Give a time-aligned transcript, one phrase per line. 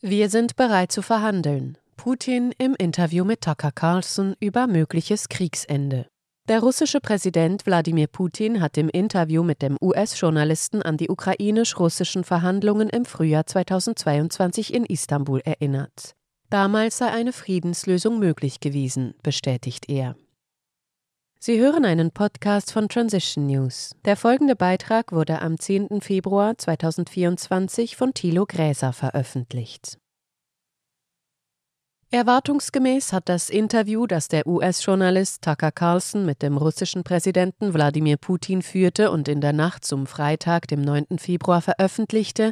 [0.00, 1.76] Wir sind bereit zu verhandeln.
[1.96, 6.06] Putin im Interview mit Tucker Carlson über mögliches Kriegsende.
[6.48, 12.88] Der russische Präsident Wladimir Putin hat im Interview mit dem US-Journalisten an die ukrainisch-russischen Verhandlungen
[12.88, 16.12] im Frühjahr 2022 in Istanbul erinnert.
[16.48, 20.14] Damals sei eine Friedenslösung möglich gewesen, bestätigt er.
[21.40, 23.94] Sie hören einen Podcast von Transition News.
[24.04, 26.00] Der folgende Beitrag wurde am 10.
[26.00, 29.98] Februar 2024 von Thilo Gräser veröffentlicht.
[32.10, 38.60] Erwartungsgemäß hat das Interview, das der US-Journalist Tucker Carlson mit dem russischen Präsidenten Wladimir Putin
[38.60, 41.18] führte und in der Nacht zum Freitag, dem 9.
[41.18, 42.50] Februar veröffentlichte,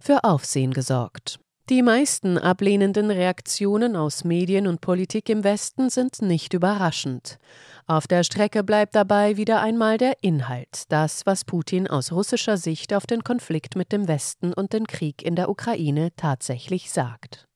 [0.00, 1.41] für Aufsehen gesorgt.
[1.68, 7.38] Die meisten ablehnenden Reaktionen aus Medien und Politik im Westen sind nicht überraschend.
[7.86, 12.92] Auf der Strecke bleibt dabei wieder einmal der Inhalt, das, was Putin aus russischer Sicht
[12.92, 17.46] auf den Konflikt mit dem Westen und den Krieg in der Ukraine tatsächlich sagt.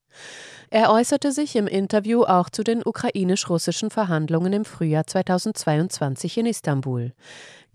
[0.70, 7.12] Er äußerte sich im Interview auch zu den ukrainisch-russischen Verhandlungen im Frühjahr 2022 in Istanbul.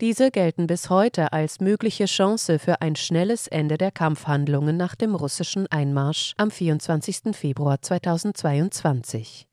[0.02, 5.14] Diese gelten bis heute als mögliche Chance für ein schnelles Ende der Kampfhandlungen nach dem
[5.14, 7.36] russischen Einmarsch am 24.
[7.36, 9.46] Februar 2022.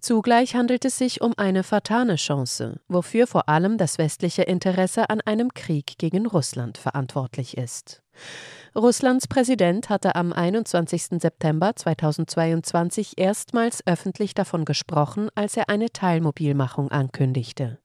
[0.00, 5.20] Zugleich handelt es sich um eine vertane Chance, wofür vor allem das westliche Interesse an
[5.20, 8.05] einem Krieg gegen Russland verantwortlich ist.
[8.74, 11.20] Russlands Präsident hatte am 21.
[11.20, 17.78] September 2022 erstmals öffentlich davon gesprochen, als er eine Teilmobilmachung ankündigte.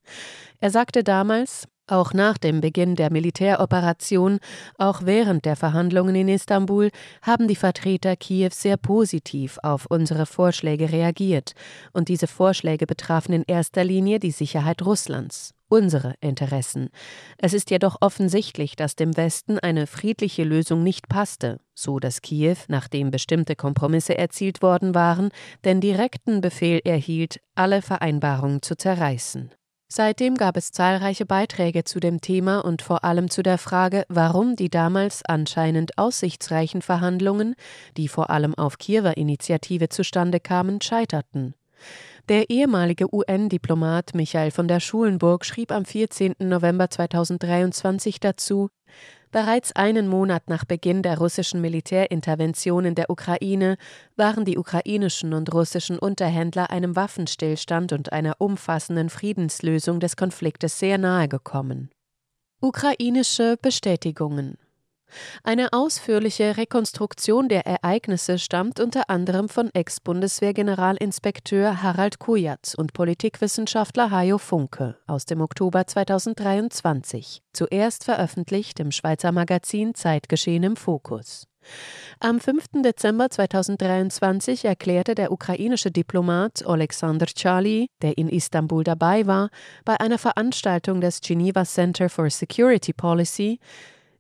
[0.60, 4.40] Er sagte damals, auch nach dem Beginn der Militäroperation,
[4.78, 6.90] auch während der Verhandlungen in Istanbul,
[7.22, 11.54] haben die Vertreter Kiews sehr positiv auf unsere Vorschläge reagiert,
[11.94, 16.90] und diese Vorschläge betrafen in erster Linie die Sicherheit Russlands unsere Interessen.
[17.38, 22.58] Es ist jedoch offensichtlich, dass dem Westen eine friedliche Lösung nicht passte, so dass Kiew,
[22.68, 25.30] nachdem bestimmte Kompromisse erzielt worden waren,
[25.64, 29.52] den direkten Befehl erhielt, alle Vereinbarungen zu zerreißen.
[29.94, 34.56] Seitdem gab es zahlreiche Beiträge zu dem Thema und vor allem zu der Frage, warum
[34.56, 37.56] die damals anscheinend aussichtsreichen Verhandlungen,
[37.98, 41.56] die vor allem auf Kiewer Initiative zustande kamen, scheiterten.
[42.30, 46.36] Der ehemalige UN-Diplomat Michael von der Schulenburg schrieb am 14.
[46.40, 48.70] November 2023 dazu,
[49.32, 53.78] Bereits einen Monat nach Beginn der russischen Militärintervention in der Ukraine
[54.18, 60.98] waren die ukrainischen und russischen Unterhändler einem Waffenstillstand und einer umfassenden Friedenslösung des Konfliktes sehr
[60.98, 61.90] nahe gekommen.
[62.60, 64.58] Ukrainische Bestätigungen
[65.44, 74.38] eine ausführliche Rekonstruktion der Ereignisse stammt unter anderem von Ex-Bundeswehrgeneralinspekteur Harald Kujatz und Politikwissenschaftler Hajo
[74.38, 81.48] Funke aus dem Oktober 2023, zuerst veröffentlicht im Schweizer Magazin Zeitgeschehen im Fokus.
[82.20, 82.82] Am 5.
[82.84, 89.50] Dezember 2023 erklärte der ukrainische Diplomat Alexander Charlie, der in Istanbul dabei war,
[89.86, 93.60] bei einer Veranstaltung des Geneva Center for Security Policy,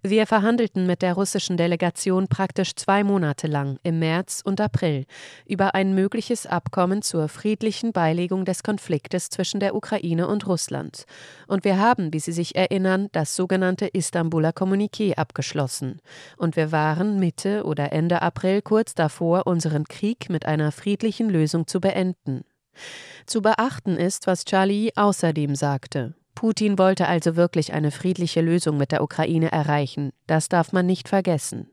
[0.03, 5.05] wir verhandelten mit der russischen Delegation praktisch zwei Monate lang, im März und April,
[5.45, 11.05] über ein mögliches Abkommen zur friedlichen Beilegung des Konfliktes zwischen der Ukraine und Russland.
[11.47, 15.99] Und wir haben, wie Sie sich erinnern, das sogenannte Istanbuler Kommuniqué abgeschlossen.
[16.35, 21.67] Und wir waren Mitte oder Ende April kurz davor, unseren Krieg mit einer friedlichen Lösung
[21.67, 22.43] zu beenden.
[23.27, 26.15] Zu beachten ist, was Charlie außerdem sagte.
[26.35, 30.11] Putin wollte also wirklich eine friedliche Lösung mit der Ukraine erreichen.
[30.27, 31.67] Das darf man nicht vergessen.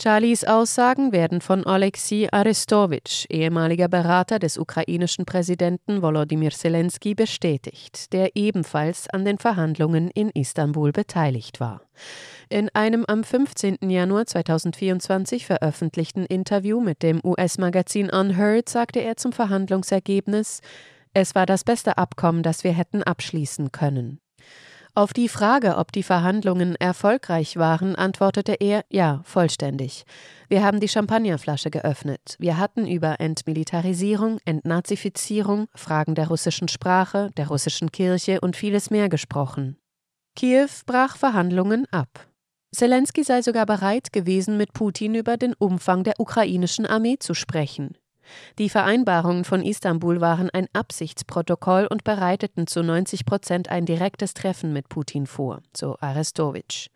[0.00, 8.36] Charlies Aussagen werden von Oleksiy Arestowitsch, ehemaliger Berater des ukrainischen Präsidenten Volodymyr Zelensky, bestätigt, der
[8.36, 11.80] ebenfalls an den Verhandlungen in Istanbul beteiligt war.
[12.50, 13.78] In einem am 15.
[13.88, 20.60] Januar 2024 veröffentlichten Interview mit dem US-Magazin Unheard sagte er zum Verhandlungsergebnis,
[21.16, 24.20] es war das beste Abkommen, das wir hätten abschließen können.
[24.94, 30.04] Auf die Frage, ob die Verhandlungen erfolgreich waren, antwortete er ja, vollständig.
[30.50, 32.36] Wir haben die Champagnerflasche geöffnet.
[32.38, 39.08] Wir hatten über Entmilitarisierung, Entnazifizierung, Fragen der russischen Sprache, der russischen Kirche und vieles mehr
[39.08, 39.78] gesprochen.
[40.34, 42.28] Kiew brach Verhandlungen ab.
[42.74, 47.96] Zelensky sei sogar bereit gewesen, mit Putin über den Umfang der ukrainischen Armee zu sprechen.
[48.58, 54.72] Die Vereinbarungen von Istanbul waren ein Absichtsprotokoll und bereiteten zu 90 Prozent ein direktes Treffen
[54.72, 56.88] mit Putin vor, so Arestowitsch.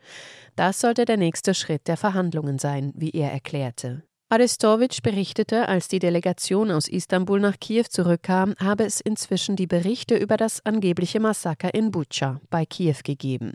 [0.57, 4.03] Das sollte der nächste Schritt der Verhandlungen sein, wie er erklärte.
[4.33, 10.17] Arestowitsch berichtete, als die Delegation aus Istanbul nach Kiew zurückkam, habe es inzwischen die Berichte
[10.17, 13.55] über das angebliche Massaker in Butscha bei Kiew gegeben,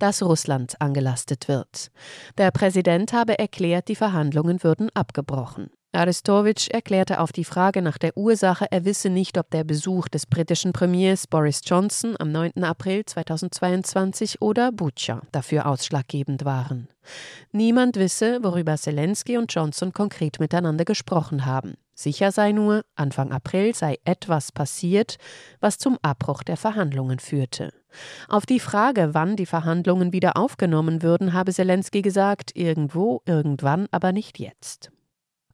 [0.00, 1.92] das Russland angelastet wird.
[2.38, 5.70] Der Präsident habe erklärt, die Verhandlungen würden abgebrochen.
[5.96, 10.26] Arestowitsch erklärte auf die Frage nach der Ursache, er wisse nicht, ob der Besuch des
[10.26, 12.62] britischen Premiers Boris Johnson am 9.
[12.64, 16.88] April 2022 oder Bucha dafür ausschlaggebend waren.
[17.50, 21.74] Niemand wisse, worüber Zelensky und Johnson konkret miteinander gesprochen haben.
[21.94, 25.16] Sicher sei nur, Anfang April sei etwas passiert,
[25.60, 27.72] was zum Abbruch der Verhandlungen führte.
[28.28, 34.12] Auf die Frage, wann die Verhandlungen wieder aufgenommen würden, habe Zelensky gesagt, irgendwo, irgendwann, aber
[34.12, 34.90] nicht jetzt.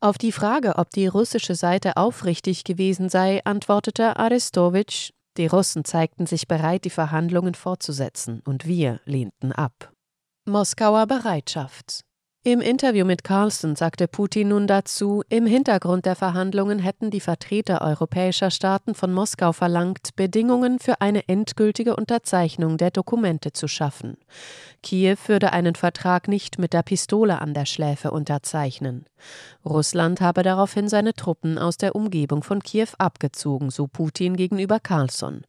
[0.03, 6.27] Auf die Frage, ob die russische Seite aufrichtig gewesen sei, antwortete Arestowitsch, die Russen zeigten
[6.27, 9.93] sich bereit, die Verhandlungen fortzusetzen, und wir lehnten ab.
[10.45, 12.05] Moskauer Bereitschaft
[12.45, 17.83] im Interview mit Carlson sagte Putin nun dazu, im Hintergrund der Verhandlungen hätten die Vertreter
[17.83, 24.17] europäischer Staaten von Moskau verlangt, Bedingungen für eine endgültige Unterzeichnung der Dokumente zu schaffen.
[24.83, 29.07] Kiew würde einen Vertrag nicht mit der Pistole an der Schläfe unterzeichnen.
[29.65, 35.43] Russland habe daraufhin seine Truppen aus der Umgebung von Kiew abgezogen, so Putin gegenüber Carlson.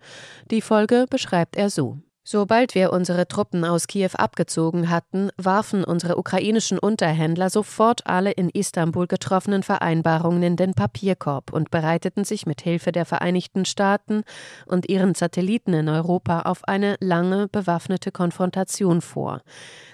[0.51, 1.97] Die Folge beschreibt er so.
[2.25, 8.49] Sobald wir unsere Truppen aus Kiew abgezogen hatten, warfen unsere ukrainischen Unterhändler sofort alle in
[8.49, 14.23] Istanbul getroffenen Vereinbarungen in den Papierkorb und bereiteten sich mit Hilfe der Vereinigten Staaten
[14.65, 19.41] und ihren Satelliten in Europa auf eine lange bewaffnete Konfrontation vor.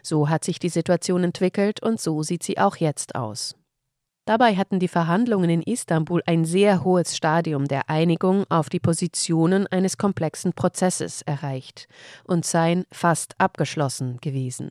[0.04, 3.59] So hat sich die Situation entwickelt und so sieht sie auch jetzt aus.
[4.30, 9.66] Dabei hatten die Verhandlungen in Istanbul ein sehr hohes Stadium der Einigung auf die Positionen
[9.66, 11.88] eines komplexen Prozesses erreicht
[12.26, 14.70] und seien fast abgeschlossen gewesen.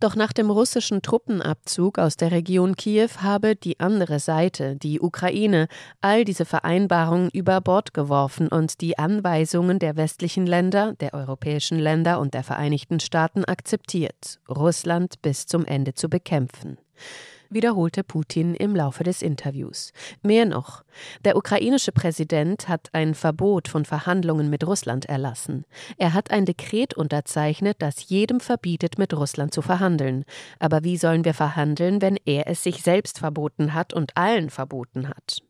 [0.00, 5.68] Doch nach dem russischen Truppenabzug aus der Region Kiew habe die andere Seite, die Ukraine,
[6.00, 12.18] all diese Vereinbarungen über Bord geworfen und die Anweisungen der westlichen Länder, der europäischen Länder
[12.18, 16.78] und der Vereinigten Staaten akzeptiert, Russland bis zum Ende zu bekämpfen
[17.50, 19.92] wiederholte Putin im Laufe des Interviews.
[20.22, 20.84] Mehr noch,
[21.24, 25.64] der ukrainische Präsident hat ein Verbot von Verhandlungen mit Russland erlassen.
[25.98, 30.24] Er hat ein Dekret unterzeichnet, das jedem verbietet, mit Russland zu verhandeln.
[30.58, 35.08] Aber wie sollen wir verhandeln, wenn er es sich selbst verboten hat und allen verboten
[35.08, 35.42] hat?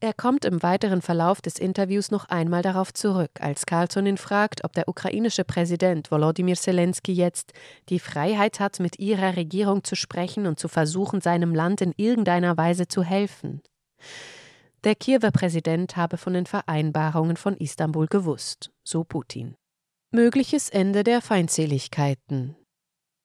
[0.00, 4.64] Er kommt im weiteren Verlauf des Interviews noch einmal darauf zurück, als Carlson ihn fragt,
[4.64, 7.52] ob der ukrainische Präsident Volodymyr Zelensky jetzt
[7.88, 12.56] die Freiheit hat, mit ihrer Regierung zu sprechen und zu versuchen, seinem Land in irgendeiner
[12.56, 13.60] Weise zu helfen.
[14.84, 19.56] Der Kiewer Präsident habe von den Vereinbarungen von Istanbul gewusst, so Putin.
[20.12, 22.56] Mögliches Ende der Feindseligkeiten.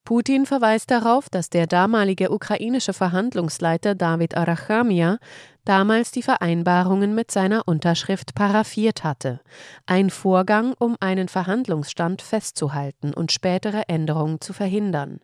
[0.04, 5.18] Putin verweist darauf, dass der damalige ukrainische Verhandlungsleiter David Arachamia
[5.64, 9.40] damals die Vereinbarungen mit seiner Unterschrift paraffiert hatte,
[9.86, 15.20] ein Vorgang, um einen Verhandlungsstand festzuhalten und spätere Änderungen zu verhindern.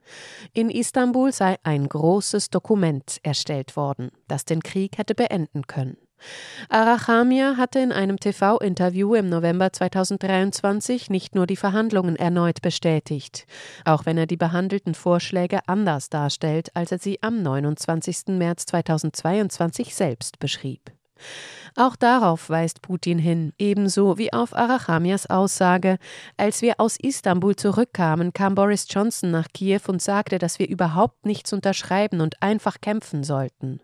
[0.52, 5.96] In Istanbul sei ein großes Dokument erstellt worden, das den Krieg hätte beenden können.
[6.68, 13.46] Arachamia hatte in einem TV-Interview im November 2023 nicht nur die Verhandlungen erneut bestätigt,
[13.84, 18.28] auch wenn er die behandelten Vorschläge anders darstellt, als er sie am 29.
[18.28, 20.92] März 2022 selbst beschrieb.
[21.76, 25.98] Auch darauf weist Putin hin, ebenso wie auf Arachamias Aussage,
[26.36, 31.26] als wir aus Istanbul zurückkamen, kam Boris Johnson nach Kiew und sagte, dass wir überhaupt
[31.26, 33.80] nichts unterschreiben und einfach kämpfen sollten.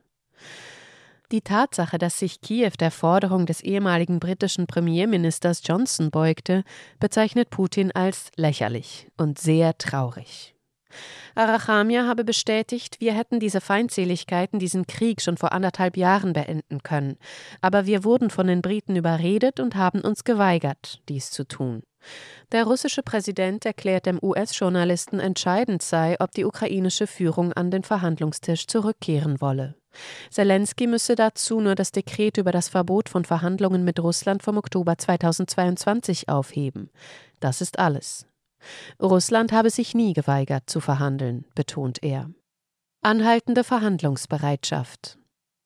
[1.33, 6.63] Die Tatsache, dass sich Kiew der Forderung des ehemaligen britischen Premierministers Johnson beugte,
[7.01, 10.55] bezeichnet Putin als lächerlich und sehr traurig.
[11.35, 17.19] Arachamia habe bestätigt, wir hätten diese Feindseligkeiten, diesen Krieg schon vor anderthalb Jahren beenden können,
[17.61, 21.83] aber wir wurden von den Briten überredet und haben uns geweigert, dies zu tun.
[22.53, 28.69] Der russische Präsident erklärt dem US-Journalisten entscheidend sei, ob die ukrainische Führung an den Verhandlungstisch
[28.69, 29.75] zurückkehren wolle.
[30.31, 34.99] Zelensky müsse dazu nur das Dekret über das Verbot von Verhandlungen mit Russland vom Oktober
[34.99, 36.91] 2022 aufheben.
[37.41, 38.27] Das ist alles.
[39.01, 42.31] Russland habe sich nie geweigert zu verhandeln, betont er.
[43.03, 45.19] Anhaltende Verhandlungsbereitschaft.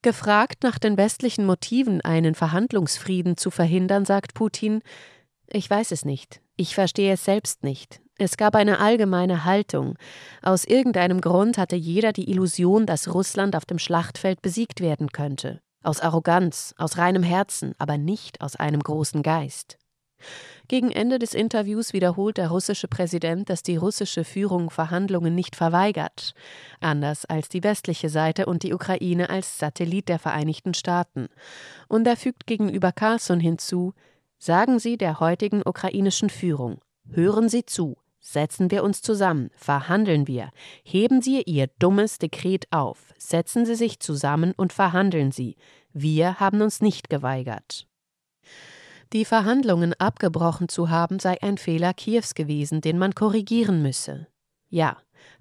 [0.02, 4.82] Gefragt nach den westlichen Motiven, einen Verhandlungsfrieden zu verhindern, sagt Putin
[5.52, 6.40] Ich weiß es nicht.
[6.56, 8.00] Ich verstehe es selbst nicht.
[8.18, 9.96] Es gab eine allgemeine Haltung.
[10.42, 15.60] Aus irgendeinem Grund hatte jeder die Illusion, dass Russland auf dem Schlachtfeld besiegt werden könnte.
[15.82, 19.78] Aus Arroganz, aus reinem Herzen, aber nicht aus einem großen Geist.
[20.68, 26.34] Gegen Ende des Interviews wiederholt der russische Präsident, dass die russische Führung Verhandlungen nicht verweigert,
[26.80, 31.28] anders als die westliche Seite und die Ukraine als Satellit der Vereinigten Staaten.
[31.88, 33.94] Und er fügt gegenüber Carlson hinzu,
[34.40, 36.80] sagen Sie der heutigen ukrainischen Führung,
[37.12, 40.50] hören Sie zu, Setzen wir uns zusammen, verhandeln wir.
[40.84, 45.56] Heben Sie Ihr dummes Dekret auf, setzen Sie sich zusammen und verhandeln Sie.
[45.92, 47.86] Wir haben uns nicht geweigert.
[49.14, 54.28] Die Verhandlungen abgebrochen zu haben sei ein Fehler Kiews gewesen, den man korrigieren müsse.
[54.68, 54.98] Ja,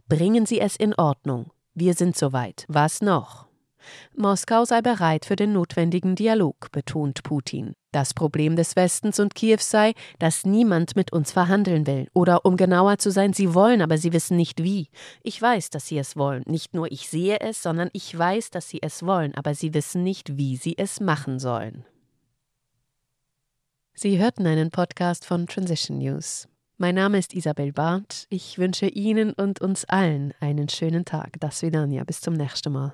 [0.08, 1.52] bringen Sie es in Ordnung.
[1.74, 2.66] Wir sind soweit.
[2.68, 3.49] Was noch?
[4.16, 7.74] Moskau sei bereit für den notwendigen Dialog, betont Putin.
[7.92, 12.08] Das Problem des Westens und Kiews sei, dass niemand mit uns verhandeln will.
[12.14, 14.90] Oder um genauer zu sein, sie wollen, aber sie wissen nicht wie.
[15.24, 16.44] Ich weiß, dass sie es wollen.
[16.46, 20.04] Nicht nur ich sehe es, sondern ich weiß, dass sie es wollen, aber sie wissen
[20.04, 21.84] nicht, wie sie es machen sollen.
[23.94, 26.48] Sie hörten einen Podcast von Transition News.
[26.78, 28.26] Mein Name ist Isabel Barth.
[28.30, 31.38] Ich wünsche Ihnen und uns allen einen schönen Tag.
[31.42, 32.06] Das Vidania.
[32.06, 32.94] Bis zum nächsten Mal.